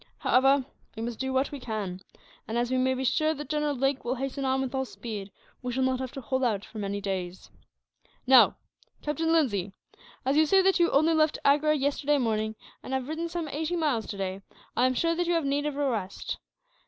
[0.17, 1.99] However, we must do what we can
[2.47, 5.29] and, as we may be sure that General Lake will hasten on with all speed,
[5.61, 7.51] we shall not have to hold out for many days.
[8.25, 8.55] "Now,
[9.03, 9.73] Captain Lindsay,
[10.25, 13.75] as you say that you only left Agra yesterday morning, and have ridden some eighty
[13.75, 14.41] miles, today,
[14.75, 16.39] I am sure you have need of rest.